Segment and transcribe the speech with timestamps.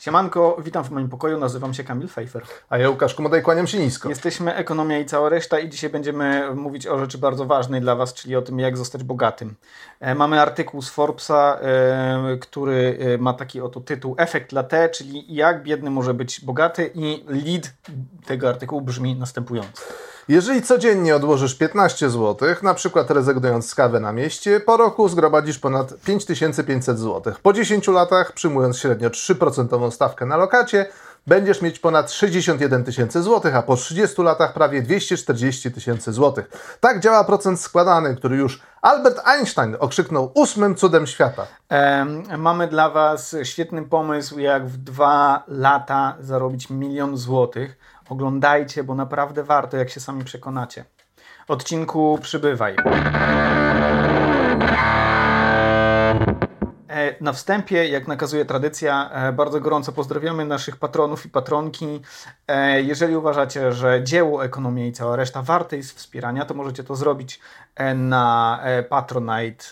[0.00, 2.42] Siemanko, witam w moim pokoju, nazywam się Kamil Fejfer.
[2.68, 4.08] A ja Łukasz Komodaj, kłaniam się nisko.
[4.08, 8.14] Jesteśmy Ekonomia i cała reszta i dzisiaj będziemy mówić o rzeczy bardzo ważnej dla Was,
[8.14, 9.54] czyli o tym, jak zostać bogatym.
[10.00, 15.34] E, mamy artykuł z Forbesa, e, który e, ma taki oto tytuł Efekt Latte, czyli
[15.34, 17.72] jak biedny może być bogaty i lead
[18.26, 19.82] tego artykułu brzmi następująco.
[20.30, 25.58] Jeżeli codziennie odłożysz 15 zł, na przykład rezygnując z kawy na mieście, po roku zgromadzisz
[25.58, 27.32] ponad 5500 zł.
[27.42, 30.86] Po 10 latach, przyjmując średnio 3% stawkę na lokacie,
[31.26, 36.76] będziesz mieć ponad 61 tysięcy złotych, a po 30 latach prawie 240 tysięcy złotych.
[36.80, 41.46] Tak działa procent składany, który już Albert Einstein okrzyknął ósmym cudem świata.
[42.38, 47.76] mamy dla Was świetny pomysł, jak w dwa lata zarobić milion złotych.
[48.10, 50.84] Oglądajcie, bo naprawdę warto, jak się sami przekonacie.
[51.48, 52.76] Odcinku przybywaj.
[57.20, 62.00] Na wstępie, jak nakazuje tradycja, e, bardzo gorąco pozdrawiamy naszych patronów i patronki.
[62.48, 66.96] E, jeżeli uważacie, że dzieło Ekonomia i cała reszta warte jest wspierania, to możecie to
[66.96, 67.40] zrobić
[67.94, 69.64] na patronite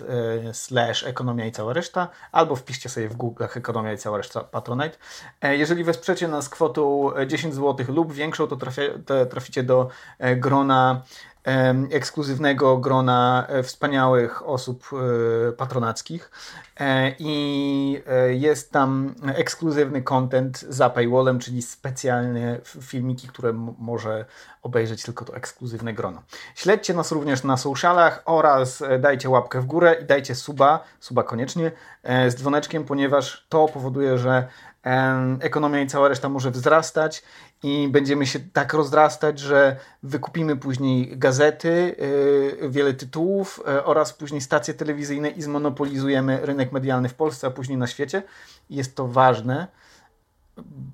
[0.52, 4.98] slash ekonomia i cała reszta, albo wpiszcie sobie w Google'ach ekonomia i cała reszta patronite.
[5.42, 8.56] Jeżeli wesprzecie nas kwotą 10 zł lub większą, to,
[9.06, 9.88] to traficie do
[10.36, 11.02] grona
[11.90, 16.67] ekskluzywnego grona e, wspaniałych osób e, patronackich e,
[17.18, 24.24] i jest tam ekskluzywny content za paywallem, czyli specjalne filmiki, które może
[24.62, 26.22] obejrzeć tylko to ekskluzywne grono.
[26.54, 31.72] Śledźcie nas również na socialach oraz dajcie łapkę w górę i dajcie suba, suba koniecznie,
[32.04, 34.48] z dzwoneczkiem, ponieważ to powoduje, że
[35.40, 37.22] ekonomia i cała reszta może wzrastać
[37.62, 41.96] i będziemy się tak rozrastać, że wykupimy później gazety,
[42.68, 47.86] wiele tytułów oraz później stacje telewizyjne i zmonopolizujemy rynek medialny w Polsce, a później na
[47.86, 48.22] świecie.
[48.70, 49.66] Jest to ważne,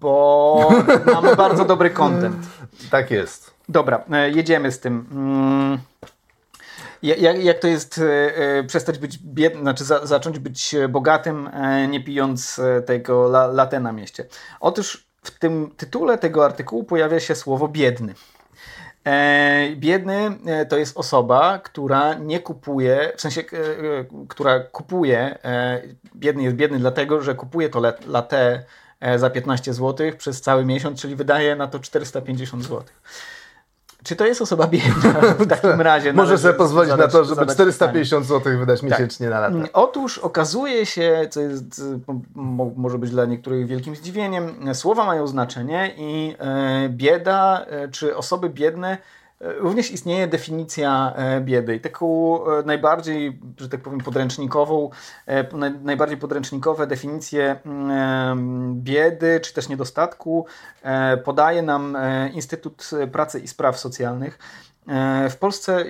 [0.01, 0.71] bo
[1.15, 2.47] mamy bardzo dobry content.
[2.91, 3.55] Tak jest.
[3.69, 5.07] Dobra, yy, jedziemy z tym.
[5.13, 5.79] Mm.
[7.05, 12.05] Jak, jak to jest e, przestać być biednym, znaczy za, zacząć być bogatym, e, nie
[12.05, 14.27] pijąc e, tego la, latę na mieście?
[14.61, 18.15] Otóż w tym tytule tego artykułu pojawia się słowo biedny.
[19.07, 23.45] E, biedny e, to jest osoba, która nie kupuje, w sensie, e,
[24.29, 25.39] która kupuje,
[26.17, 28.65] biedny jest biedny dlatego, że kupuje to latte
[29.17, 32.83] za 15 zł przez cały miesiąc, czyli wydaje na to 450 zł.
[34.05, 36.13] Czy to jest osoba biedna w takim razie?
[36.13, 38.91] Może sobie pozwolić zadać, na to, żeby 450 zł wydać tak.
[38.91, 39.57] miesięcznie na lata.
[39.73, 41.83] Otóż okazuje się, co jest,
[42.77, 48.51] może być dla niektórych wielkim zdziwieniem, słowa mają znaczenie i e, bieda, e, czy osoby
[48.51, 48.99] biedne
[49.41, 54.91] Również istnieje definicja e, biedy i taką e, najbardziej, że tak powiem, podręcznikową,
[55.27, 60.47] e, najbardziej podręcznikowe definicje mm, biedy czy też niedostatku
[61.25, 61.97] podaje nam
[62.35, 64.39] Instytut Pracy i Spraw Socjalnych.
[64.89, 65.85] E, w Polsce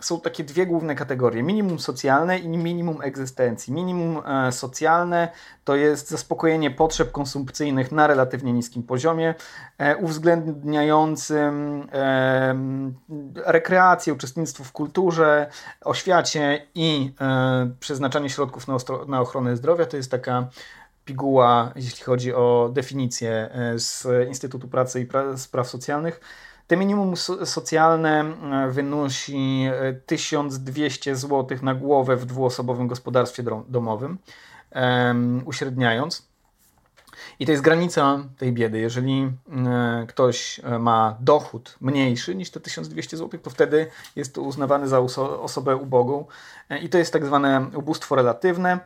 [0.00, 3.72] są takie dwie główne kategorie: minimum socjalne i minimum egzystencji.
[3.72, 5.28] Minimum e, socjalne
[5.64, 9.34] to jest zaspokojenie potrzeb konsumpcyjnych na relatywnie niskim poziomie,
[9.78, 11.86] e, uwzględniającym
[13.46, 15.50] rekreację, uczestnictwo w kulturze,
[15.84, 17.14] oświacie i
[17.80, 18.66] przeznaczanie środków
[19.08, 19.86] na ochronę zdrowia.
[19.86, 20.48] To jest taka
[21.04, 26.20] piguła, jeśli chodzi o definicję z Instytutu Pracy i Spraw Socjalnych.
[26.70, 29.64] Te minimum socjalne e, wynosi
[30.06, 34.18] 1200 e, zł na głowę w dwuosobowym gospodarstwie domowym,
[35.44, 36.28] uśredniając.
[37.40, 38.78] I to jest granica tej biedy.
[38.78, 43.86] Jeżeli e, ktoś ma dochód mniejszy niż te 1200 zł, to wtedy
[44.16, 44.98] jest to uznawany za
[45.40, 46.24] osobę ubogą.
[46.82, 48.78] I to jest tak zwane ubóstwo relatywne.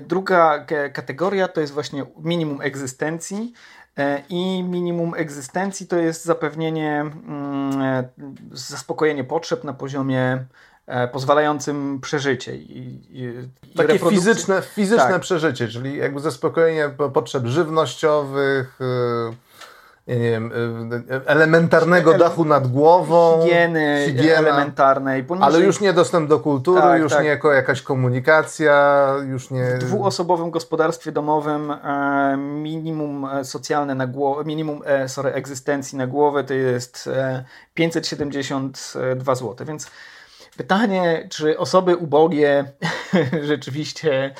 [0.00, 3.52] Druga kategoria to jest właśnie minimum egzystencji.
[3.98, 8.08] E, I minimum egzystencji to jest zapewnienie, mm, e,
[8.52, 10.44] zaspokojenie potrzeb na poziomie
[10.86, 12.56] e, pozwalającym przeżycie.
[12.56, 13.32] I, i,
[13.76, 15.22] Takie fizyczne, fizyczne tak.
[15.22, 18.78] przeżycie, czyli jakby zaspokojenie potrzeb żywnościowych,
[20.06, 20.52] nie wiem,
[21.10, 25.24] y, elementarnego dachu nad głową, higieny higiena, elementarnej.
[25.24, 25.46] Poniżej...
[25.46, 27.22] Ale już nie dostęp do kultury, tak, już tak.
[27.22, 29.64] nie jako jakaś komunikacja, już nie...
[29.64, 36.06] W dwuosobowym gospodarstwie domowym e, minimum e, socjalne na głowę, minimum e, sorry, egzystencji na
[36.06, 37.08] głowę to jest
[37.74, 39.90] 572 zł, więc
[40.56, 42.64] Pytanie, czy osoby ubogie
[43.42, 44.34] rzeczywiście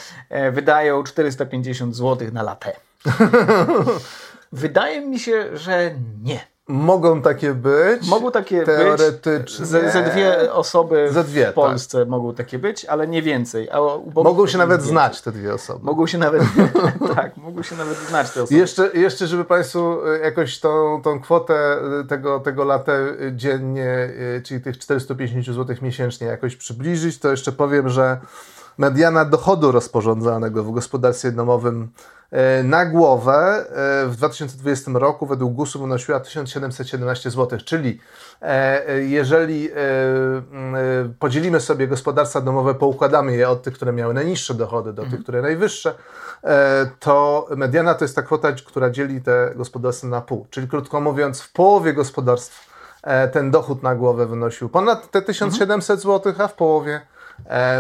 [0.53, 2.73] wydają 450 zł na latę?
[4.53, 6.53] Wydaje mi się, że nie.
[6.69, 8.09] Mogą takie być.
[8.09, 9.39] Mogą takie teoretycznie.
[9.39, 9.69] być.
[9.69, 12.09] Ze, ze dwie osoby Ze dwie, w Polsce tak.
[12.09, 13.71] mogą takie być, ale nie więcej.
[13.71, 13.79] A
[14.15, 14.91] mogą się nawet więcej.
[14.91, 15.85] znać te dwie osoby.
[15.85, 16.43] Mogą się nawet,
[17.17, 18.61] tak, mogą się nawet znać te osoby.
[18.61, 21.55] Jeszcze, jeszcze żeby Państwu e, jakoś tą, tą kwotę
[22.01, 22.85] e, tego, tego
[23.33, 28.21] dziennie, e, czyli tych 450 zł miesięcznie jakoś przybliżyć, to jeszcze powiem, że
[28.79, 31.89] mediana dochodu rozporządzanego w gospodarstwie domowym
[32.33, 33.65] E, na głowę
[34.05, 38.01] e, w 2020 roku według GUS-u wynosiła 1717 zł, czyli
[38.43, 39.71] e, jeżeli
[41.19, 45.23] podzielimy sobie gospodarstwa domowe, poukładamy je od tych, które miały najniższe dochody do tych, mhm.
[45.23, 45.95] które najwyższe,
[46.99, 50.47] to mediana to jest ta kwota, która dzieli te gospodarstwa na pół.
[50.51, 52.73] Czyli krótko mówiąc, w połowie gospodarstw
[53.33, 57.01] ten dochód na głowę wynosił ponad te 1700 zł, a w połowie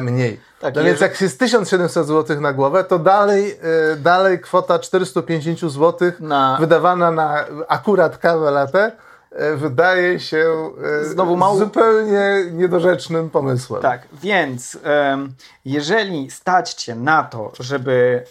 [0.02, 0.40] mniej.
[0.62, 3.58] Tak, no więc jak jest 1700 zł na głowę, to dalej,
[3.92, 6.56] e, dalej kwota 450 zł na...
[6.60, 8.92] wydawana na akurat kawę latę
[9.30, 10.70] e, wydaje się
[11.02, 11.56] e, Znowu mało...
[11.56, 13.82] zupełnie niedorzecznym pomysłem.
[13.82, 14.78] Tak, więc
[15.64, 18.24] jeżeli stać Cię na to, żeby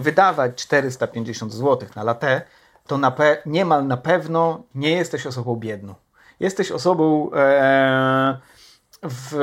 [0.00, 2.42] wydawać 450 zł na latę,
[2.86, 3.12] to na
[3.46, 5.94] niemal na pewno nie jesteś osobą biedną.
[6.40, 8.38] Jesteś osobą e,
[9.02, 9.34] w,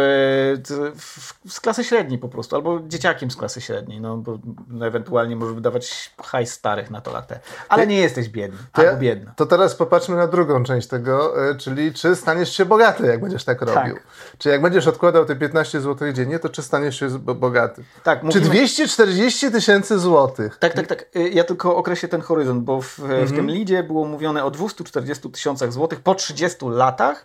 [0.95, 4.39] w, z klasy średniej po prostu, albo dzieciakiem z klasy średniej, no bo
[4.85, 7.39] ewentualnie możesz wydawać hajs starych na to latę.
[7.69, 9.33] Ale Ty, nie jesteś biedny, to albo biedna.
[9.35, 13.43] To teraz popatrzmy na drugą część tego, e, czyli czy staniesz się bogaty, jak będziesz
[13.43, 13.93] tak robił.
[13.93, 14.03] Tak.
[14.37, 17.83] Czy jak będziesz odkładał te 15 zł dziennie, to czy staniesz się bogaty?
[18.03, 18.45] Tak, mówimy...
[18.45, 20.57] Czy 240 tysięcy złotych?
[20.57, 21.05] Tak, tak, tak.
[21.15, 23.27] Y, ja tylko określę ten horyzont, bo w, mhm.
[23.27, 27.23] w tym lidzie było mówione o 240 tysiącach złotych po 30 latach,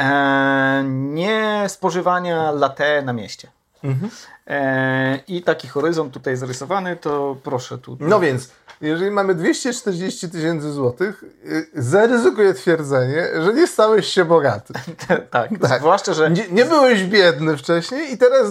[0.00, 3.50] e, nie spożywania latte na mieście.
[3.84, 4.10] Mhm.
[4.46, 7.96] E, I taki horyzont tutaj zarysowany, to proszę tu.
[8.00, 8.50] No więc,
[8.80, 14.72] jeżeli mamy 240 tysięcy złotych, y, zaryzykuję twierdzenie, że nie stałeś się bogaty.
[15.30, 16.30] tak, tak, zwłaszcza, że...
[16.30, 18.46] Nie, nie, byłeś biedny wcześniej i teraz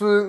[0.00, 0.26] w,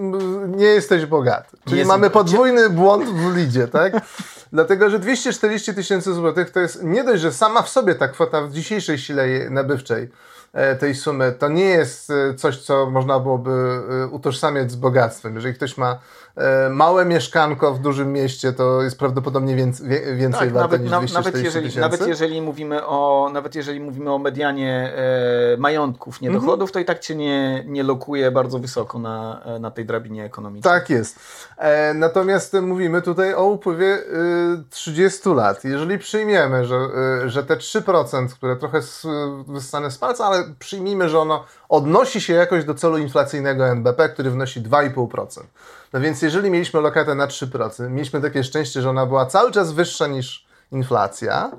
[0.48, 1.58] nie jesteś bogaty.
[1.66, 1.88] Czyli jest...
[1.88, 3.94] mamy podwójny błąd w lidzie, tak?
[4.54, 8.42] Dlatego, że 240 tysięcy złotych to jest nie dość, że sama w sobie ta kwota
[8.42, 10.10] w dzisiejszej sile nabywczej
[10.80, 15.36] tej sumy, to nie jest e, coś, co można byłoby e, utożsamiać z bogactwem.
[15.36, 16.00] Jeżeli ktoś ma
[16.70, 21.20] małe mieszkanko w dużym mieście, to jest prawdopodobnie więcej, więcej tak, warte nawet, niż 240
[21.20, 26.70] nawet jeżeli, nawet jeżeli mówimy o Nawet jeżeli mówimy o medianie e, majątków, niedochodów, mhm.
[26.70, 30.74] to i tak cię nie, nie lokuje bardzo wysoko na, na tej drabinie ekonomicznej.
[30.74, 31.20] Tak jest.
[31.58, 34.02] E, natomiast mówimy tutaj o upływie e,
[34.70, 35.64] 30 lat.
[35.64, 38.80] Jeżeli przyjmiemy, że, e, że te 3%, które trochę
[39.48, 44.32] wyssane z palca, ale przyjmijmy, że ono odnosi się jakoś do celu inflacyjnego NBP, który
[44.32, 45.42] wynosi 2,5%.
[45.94, 49.72] No więc jeżeli mieliśmy lokatę na 3%, mieliśmy takie szczęście, że ona była cały czas
[49.72, 51.52] wyższa niż inflacja,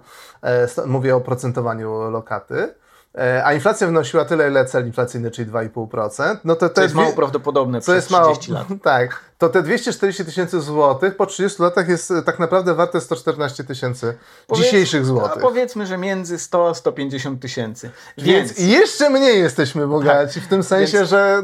[0.43, 2.75] e, mówię o procentowaniu lokaty,
[3.14, 6.94] e, a inflacja wynosiła tyle, ile cel inflacyjny, czyli 2,5%, no to to, to jest
[6.94, 8.79] mało prawdopodobne co przez jest 30 mało, lat.
[8.82, 13.64] Tak, to te 240 tysięcy złotych po 30 latach jest e, tak naprawdę warte 114
[13.64, 14.14] tysięcy
[14.54, 15.42] dzisiejszych złotych.
[15.42, 17.90] powiedzmy, że między 100 a 150 tysięcy.
[18.18, 20.44] Więc, Więc jeszcze mniej jesteśmy bogaci, tak.
[20.44, 21.10] w tym sensie, Więc...
[21.10, 21.42] że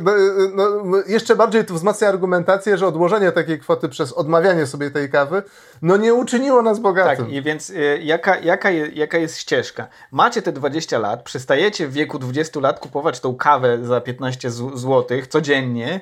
[0.54, 5.10] no, no, jeszcze bardziej to wzmacnia argumentację, że odłożenie takiej kwoty przez odmawianie sobie tej
[5.10, 5.42] kawy,
[5.82, 7.24] no nie uczyniło nas bogatym.
[7.24, 9.88] Tak, i więc y, jaka, jaka, je, jaka jest ścieżka?
[10.10, 15.26] Macie te 20 lat, przestajecie w wieku 20 lat kupować tą kawę za 15 złotych
[15.26, 16.00] codziennie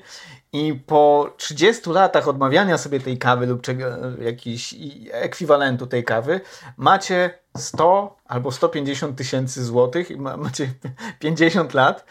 [0.53, 3.85] i po 30 latach odmawiania sobie tej kawy lub czego,
[4.23, 4.75] jakiś
[5.11, 6.41] ekwiwalentu tej kawy,
[6.77, 10.73] macie 100 albo 150 tysięcy złotych i macie
[11.19, 12.05] 50 lat.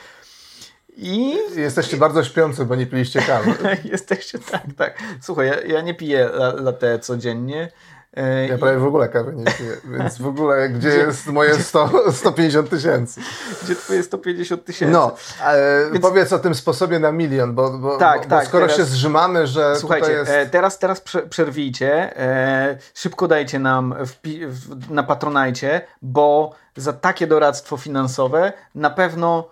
[0.97, 1.37] I...
[1.55, 3.53] Jesteście bardzo śpiący, bo nie piliście kawy.
[3.91, 4.97] Jesteście, tak, tak.
[5.21, 7.71] Słuchaj, ja, ja nie piję latte codziennie.
[8.17, 11.55] E, ja prawie w ogóle kawy nie piję, więc w ogóle gdzie, gdzie jest moje
[11.55, 13.21] 100, 150 tysięcy?
[13.63, 14.93] Gdzie twoje 150 tysięcy?
[14.93, 16.01] No, e, więc...
[16.01, 18.77] powiedz o tym sposobie na milion, bo, bo, tak, bo, tak, skoro teraz...
[18.77, 20.31] się zrzymamy, że Słuchajcie, jest...
[20.31, 27.27] e, teraz, teraz przerwijcie, e, szybko dajcie nam w, w, na Patronajcie, bo za takie
[27.27, 29.49] doradztwo finansowe na pewno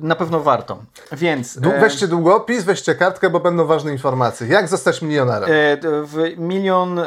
[0.00, 0.78] na pewno warto.
[1.12, 1.58] Więc.
[1.80, 4.46] Weźcie długopis, weźcie kartkę, bo będą ważne informacje.
[4.46, 5.50] Jak zostać milionerem?
[5.50, 7.04] E, w milion, e,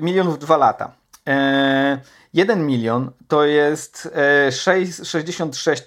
[0.00, 0.92] milion w dwa lata.
[2.34, 4.08] E, jeden milion to jest
[4.50, 5.84] 66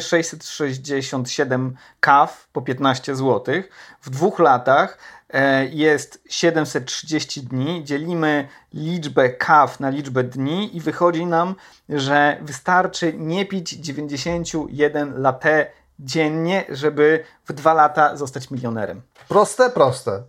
[0.00, 3.54] 667 kaw po 15 zł.
[4.02, 4.98] W dwóch latach
[5.34, 11.54] E, jest 730 dni, dzielimy liczbę kaw na liczbę dni i wychodzi nam,
[11.88, 15.66] że wystarczy nie pić 91 latte
[15.98, 19.02] dziennie, żeby w dwa lata zostać milionerem.
[19.28, 20.22] Proste, proste.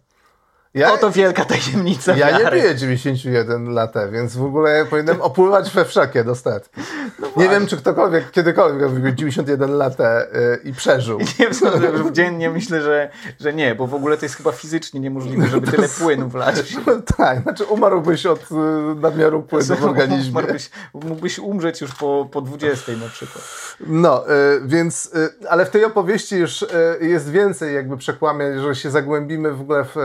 [0.76, 2.58] Ja, Oto wielka tajemnica Ja wiary.
[2.58, 6.82] nie piję 91 latę, więc w ogóle powinienem opływać we wszakie dostatki.
[7.20, 11.20] No nie wiem, czy ktokolwiek kiedykolwiek wypił 91 latę yy, i przeżył.
[11.40, 15.48] Nie wiem, dziennie myślę, że, że nie, bo w ogóle to jest chyba fizycznie niemożliwe,
[15.48, 16.76] żeby tyle płynu wlać.
[17.18, 18.56] tak, znaczy umarłbyś od y,
[19.02, 20.32] nadmiaru płynu w organizmie.
[20.32, 23.44] Umarłbyś, mógłbyś umrzeć już po, po 20 na przykład.
[23.80, 26.66] No, y, więc, y, ale w tej opowieści już
[27.02, 29.96] jest więcej jakby przekłamie, że się zagłębimy w ogóle w,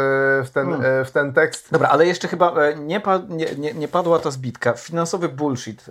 [0.46, 1.04] w ten, hmm.
[1.04, 1.68] w ten tekst.
[1.72, 4.72] Dobra, ale jeszcze chyba nie, pa, nie, nie, nie padła ta zbitka.
[4.72, 5.84] Finansowy bullshit.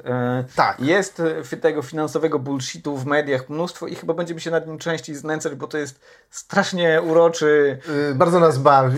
[0.56, 0.80] Tak.
[0.80, 1.22] Jest
[1.62, 5.68] tego finansowego bullshitu w mediach mnóstwo i chyba będziemy się nad nim częściej znęcać, bo
[5.68, 6.00] to jest
[6.30, 7.80] strasznie uroczy.
[8.16, 8.98] Bardzo nas bawi,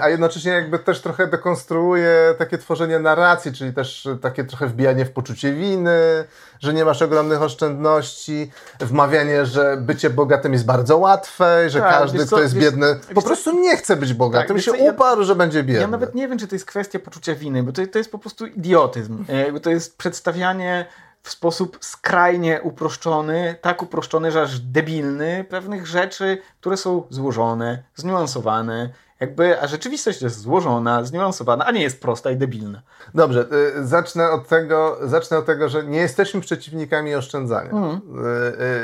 [0.00, 5.10] a jednocześnie jakby też trochę dekonstruuje takie tworzenie narracji, czyli też takie trochę wbijanie w
[5.10, 6.24] poczucie winy,
[6.60, 8.50] że nie masz ogromnych oszczędności,
[8.80, 13.22] wmawianie, że bycie bogatym jest bardzo łatwe, że tak, każdy, kto jest wiesz, biedny, po
[13.22, 15.80] prostu nie chce być bogatym, tak, się co, uparł, ja, że będzie biedny.
[15.80, 18.18] Ja nawet nie wiem, czy to jest kwestia poczucia winy, bo to, to jest po
[18.18, 19.24] prostu idiotyzm.
[19.52, 20.86] Bo to jest przedstawianie
[21.22, 28.90] w sposób skrajnie uproszczony, tak uproszczony, że aż debilny, pewnych rzeczy, które są złożone, zniuansowane
[29.20, 32.82] jakby, a rzeczywistość jest złożona, zniuansowana, a nie jest prosta i debilna.
[33.14, 33.46] Dobrze,
[33.78, 37.70] y, zacznę od tego, zacznę od tego że nie jesteśmy przeciwnikami oszczędzania.
[37.70, 38.00] Mm.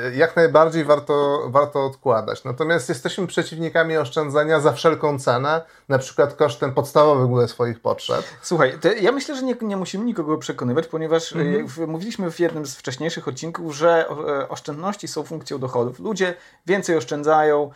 [0.07, 2.45] Y, y, jak najbardziej warto, warto odkładać.
[2.45, 8.25] Natomiast jesteśmy przeciwnikami oszczędzania za wszelką cenę, na przykład kosztem podstawowych swoich potrzeb.
[8.43, 11.87] Słuchaj, ja myślę, że nie, nie musimy nikogo przekonywać, ponieważ mm -hmm.
[11.87, 15.99] mówiliśmy w jednym z wcześniejszych odcinków, że e, oszczędności są funkcją dochodów.
[15.99, 16.35] Ludzie
[16.67, 17.71] więcej oszczędzają,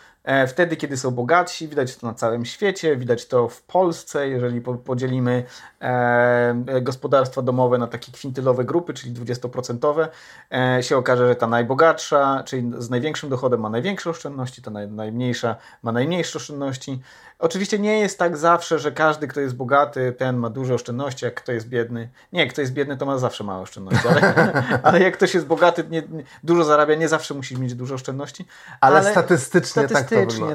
[0.48, 5.44] wtedy, kiedy są bogatsi, widać to na całym świecie, widać to w Polsce, jeżeli podzielimy
[5.80, 10.08] e, gospodarstwa domowe na takie kwintylowe grupy, czyli 20%,
[10.52, 15.56] e, się okaże, że ta najbogatsza, czyli z największym dochodem ma największe oszczędności, ta najmniejsza
[15.82, 17.00] ma najmniejsze oszczędności.
[17.38, 21.34] Oczywiście nie jest tak zawsze, że każdy, kto jest bogaty, ten ma duże oszczędności, jak
[21.34, 22.08] kto jest biedny.
[22.32, 25.84] Nie, kto jest biedny, to ma zawsze małe oszczędności, ale, ale jak ktoś jest bogaty,
[25.90, 26.02] nie,
[26.44, 28.44] dużo zarabia, nie zawsze musi mieć dużo oszczędności.
[28.80, 30.10] Ale, ale statystycznie, statystycznie tak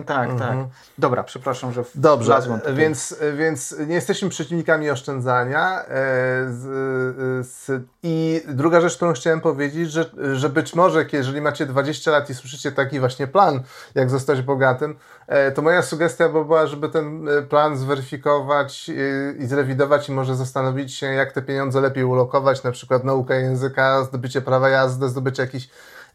[0.05, 0.39] tak, mhm.
[0.39, 0.67] tak.
[0.97, 2.41] Dobra, przepraszam, że Dobrze,
[2.73, 5.85] więc, więc nie jesteśmy przeciwnikami oszczędzania.
[5.85, 6.05] E,
[8.03, 12.35] I druga rzecz, którą chciałem powiedzieć, że, że być może, jeżeli macie 20 lat i
[12.35, 13.63] słyszycie taki właśnie plan,
[13.95, 14.95] jak zostać bogatym,
[15.27, 18.91] e, to moja sugestia by była, żeby ten e, plan zweryfikować
[19.39, 24.03] i zrewidować i może zastanowić się, jak te pieniądze lepiej ulokować, na przykład naukę języka,
[24.03, 25.69] zdobycie prawa jazdy, zdobycie jakichś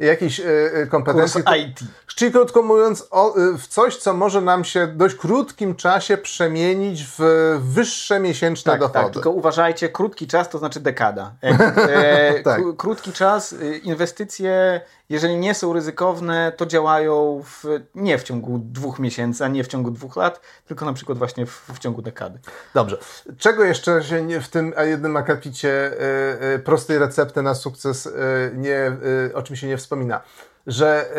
[0.07, 1.42] jakiejś y, kompetencji.
[1.42, 1.80] Kurs IT.
[2.07, 7.04] Czyli krótko mówiąc, o, w coś, co może nam się w dość krótkim czasie przemienić
[7.19, 7.21] w
[7.61, 9.04] wyższe miesięczne tak, dochody.
[9.04, 11.33] Tak, tylko uważajcie, krótki czas to znaczy dekada.
[11.90, 12.62] E, tak.
[12.76, 14.80] Krótki czas, inwestycje
[15.11, 17.64] jeżeli nie są ryzykowne, to działają w,
[17.95, 21.47] nie w ciągu dwóch miesięcy, a nie w ciągu dwóch lat, tylko na przykład właśnie
[21.47, 22.38] w, w ciągu dekady.
[22.75, 22.99] Dobrze.
[23.38, 28.12] Czego jeszcze się nie, w tym jednym akapicie y, y, prostej recepty na sukces y,
[28.55, 28.93] nie,
[29.35, 30.21] o czym się nie wspomina?
[30.67, 31.17] że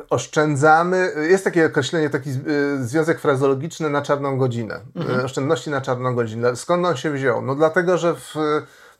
[0.00, 5.24] y, oszczędzamy, jest takie określenie, taki y, związek frazologiczny na czarną godzinę, mhm.
[5.24, 6.56] oszczędności na czarną godzinę.
[6.56, 7.42] Skąd on się wziął?
[7.42, 8.34] No dlatego, że w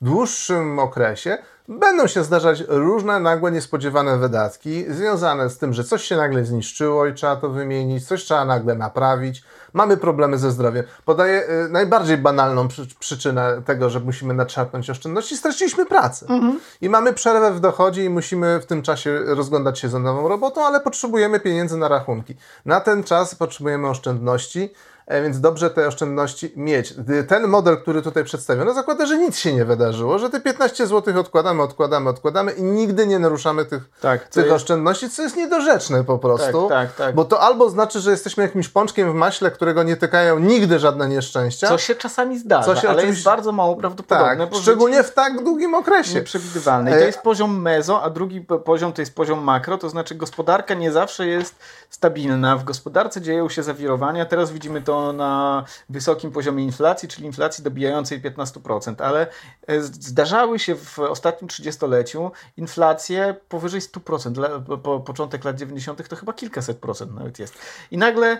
[0.00, 1.38] dłuższym okresie
[1.70, 7.06] będą się zdarzać różne nagłe, niespodziewane wydatki związane z tym, że coś się nagle zniszczyło
[7.06, 9.42] i trzeba to wymienić, coś trzeba nagle naprawić.
[9.72, 10.84] Mamy problemy ze zdrowiem.
[11.04, 15.36] Podaję y, najbardziej banalną przy, przyczynę tego, że musimy nadszarpnąć oszczędności.
[15.36, 16.26] Straciliśmy pracę.
[16.28, 16.60] Mhm.
[16.80, 20.66] I mamy przerwę w dochodzie i musimy w tym czasie rozglądać się za nową robotą,
[20.66, 22.36] ale potrzebujemy pieniędzy na rachunki.
[22.64, 24.74] Na ten czas potrzebujemy oszczędności
[25.22, 26.94] więc dobrze te oszczędności mieć.
[27.28, 31.20] Ten model, który tutaj przedstawiono, zakłada, że nic się nie wydarzyło, że te 15 zł
[31.20, 34.56] odkładamy, odkładamy, odkładamy i nigdy nie naruszamy tych, tak, tych jest...
[34.56, 36.68] oszczędności, co jest niedorzeczne po prostu.
[36.68, 37.14] Tak, tak, tak.
[37.14, 41.08] Bo to albo znaczy, że jesteśmy jakimś pączkiem w maśle, którego nie tykają nigdy żadne
[41.08, 41.68] nieszczęścia.
[41.68, 43.18] Co się czasami zdarza, co się ale oczywiście...
[43.18, 44.46] jest bardzo mało prawdopodobne.
[44.46, 46.14] Tak, szczególnie w tak długim okresie.
[46.14, 46.90] Nieprzewidywalne.
[46.90, 50.14] I to e, jest poziom mezo, a drugi poziom to jest poziom makro, to znaczy
[50.14, 51.54] gospodarka nie zawsze jest
[51.90, 52.56] stabilna.
[52.56, 54.26] W gospodarce dzieją się zawirowania.
[54.26, 59.26] Teraz widzimy to na wysokim poziomie inflacji, czyli inflacji dobijającej 15%, ale
[59.66, 64.78] e, zdarzały się w ostatnim trzydziestoleciu inflacje powyżej 100%.
[64.82, 66.08] Po początek lat 90.
[66.08, 67.54] to chyba kilkaset procent nawet jest.
[67.90, 68.38] I nagle,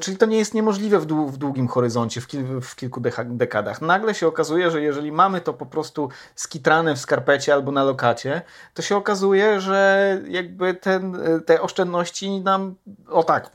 [0.00, 2.26] czyli to nie jest niemożliwe w, dłu, w długim horyzoncie, w,
[2.62, 3.82] w kilku dekadach.
[3.82, 8.42] Nagle się okazuje, że jeżeli mamy to po prostu skitrane w skarpecie albo na lokacie,
[8.74, 12.74] to się okazuje, że jakby ten, e, te oszczędności nam
[13.08, 13.50] o tak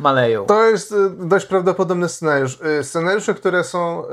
[0.00, 0.46] maleją.
[0.46, 2.58] To jest y, dość prawdopodobny scenariusz.
[2.80, 4.08] Y, scenariusze, które są y,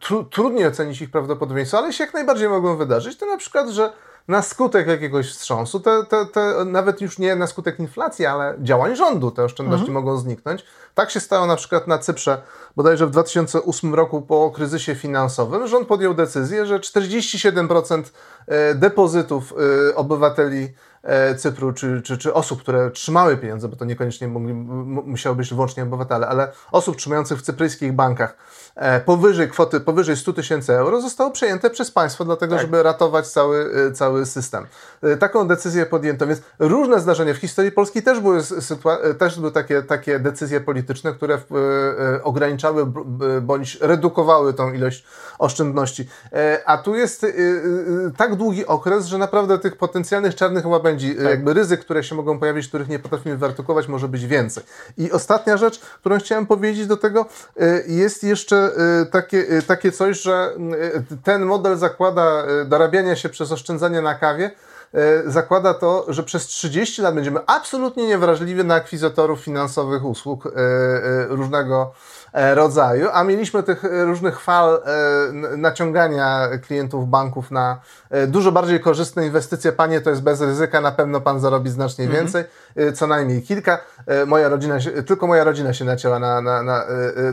[0.00, 3.92] tru, trudniej ocenić ich prawdopodobieństwo, ale się jak najbardziej mogą wydarzyć, to na przykład, że
[4.28, 8.96] na skutek jakiegoś wstrząsu, te, te, te, nawet już nie na skutek inflacji, ale działań
[8.96, 10.04] rządu te oszczędności mhm.
[10.04, 10.64] mogą zniknąć.
[10.94, 12.42] Tak się stało na przykład na Cyprze,
[12.76, 15.66] bodajże w 2008 roku po kryzysie finansowym.
[15.66, 18.02] Rząd podjął decyzję, że 47%
[18.46, 19.54] e, depozytów
[19.94, 20.68] obywateli
[21.36, 25.82] Cypru, czy, czy, czy osób, które trzymały pieniądze, bo to niekoniecznie mogli, musiały być wyłącznie
[25.82, 28.36] obywatele, ale osób trzymających w cypryjskich bankach
[28.74, 32.62] e, powyżej kwoty, powyżej 100 tysięcy euro zostało przejęte przez państwo, dlatego tak.
[32.62, 34.66] żeby ratować cały, e, cały system.
[35.20, 38.40] Taką decyzję podjęto, więc różne zdarzenia w historii Polski też były,
[39.18, 41.38] też były takie, takie decyzje polityczne, które
[42.22, 42.86] ograniczały
[43.42, 45.04] bądź redukowały tą ilość
[45.38, 46.08] oszczędności.
[46.66, 47.26] A tu jest
[48.16, 51.24] tak długi okres, że naprawdę tych potencjalnych czarnych łabędzi tak.
[51.24, 54.64] jakby ryzyk, które się mogą pojawić, których nie potrafimy wyartykułować, może być więcej.
[54.98, 57.26] I ostatnia rzecz, którą chciałem powiedzieć do tego,
[57.62, 58.70] y, jest jeszcze
[59.02, 60.50] y, takie, y, takie coś, że
[61.24, 64.50] ten model zakłada dorabiania się przez oszczędzanie na kawie,
[65.26, 70.52] zakłada to, że przez 30 lat będziemy absolutnie niewrażliwi na akwizytorów finansowych usług
[71.28, 71.92] różnego
[72.34, 77.80] rodzaju, a mieliśmy tych e, różnych fal e, naciągania klientów banków na
[78.26, 79.72] dużo bardziej korzystne inwestycje.
[79.72, 82.22] Panie, to jest bez ryzyka, na pewno pan zarobi znacznie mhm.
[82.22, 82.44] więcej,
[82.94, 83.78] co najmniej kilka.
[84.26, 86.84] Moja rodzina, tylko moja rodzina się nacięła na, na, na,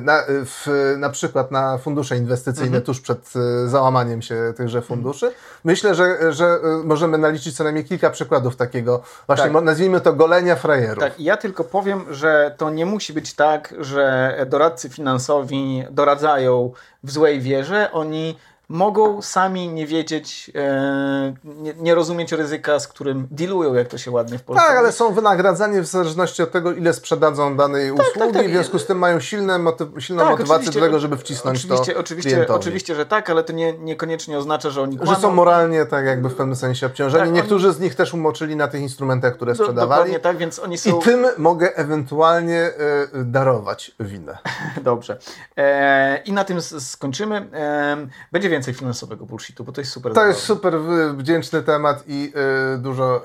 [0.01, 2.84] na, w, na przykład na fundusze inwestycyjne mhm.
[2.84, 3.34] tuż przed
[3.65, 4.88] załamaniem się tychże mhm.
[4.88, 5.31] funduszy.
[5.63, 9.63] Myślę, że, że możemy naliczyć co najmniej kilka przykładów takiego, właśnie tak.
[9.63, 11.03] nazwijmy to golenia frajerów.
[11.03, 16.72] Tak, ja tylko powiem, że to nie musi być tak, że doradcy finansowi doradzają
[17.04, 18.36] w złej wierze, oni
[18.72, 24.12] mogą sami nie wiedzieć, e, nie, nie, rozumieć ryzyka, z którym dealują, jak to się
[24.12, 28.08] ładnie w Polsce Tak, ale są wynagradzani w zależności od tego, ile sprzedadzą danej tak,
[28.08, 28.48] usługi, tak, tak.
[28.48, 31.94] w związku z tym mają silne motyw silną tak, motywację do tego, żeby wcisnąć oczywiście,
[31.94, 32.60] to oczywiście, klientowi.
[32.60, 35.16] oczywiście, że tak, ale to nie, niekoniecznie oznacza, że oni kłamą.
[35.16, 37.24] Że są moralnie tak jakby w pewnym sensie obciążeni.
[37.24, 37.75] Tak, Niektórzy oni...
[37.75, 39.90] z nich też umoczyli na tych instrumentach, które sprzedawali.
[39.90, 41.00] Dokładnie tak, więc oni są...
[41.00, 42.72] I tym mogę ewentualnie
[43.16, 44.38] y, darować winę.
[44.84, 45.18] Dobrze.
[45.58, 47.36] E, I na tym skończymy.
[47.54, 50.13] E, będzie więcej finansowego bullshitu, bo to jest super.
[50.13, 50.80] To jest super
[51.15, 52.34] wdzięczny temat i
[52.75, 53.22] y, dużo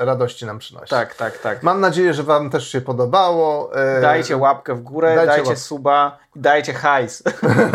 [0.00, 0.90] y, radości nam przynosi.
[0.90, 1.62] Tak, tak, tak.
[1.62, 3.70] Mam nadzieję, że Wam też się podobało.
[3.98, 7.22] Y, dajcie łapkę w górę, dajcie, dajcie suba, dajcie hajs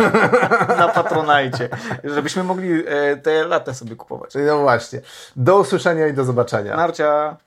[0.79, 1.69] na Patronajcie,
[2.03, 2.84] żebyśmy mogli
[3.24, 4.31] te lata sobie kupować.
[4.48, 5.01] No właśnie.
[5.35, 6.75] Do usłyszenia i do zobaczenia.
[6.75, 7.45] Narcia.